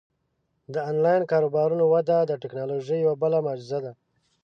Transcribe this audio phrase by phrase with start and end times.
[0.73, 3.91] د آنلاین کاروبارونو وده د ټیکنالوژۍ یوه بله معجزه ده.